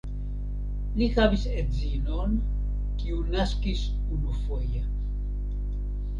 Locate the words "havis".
1.17-1.43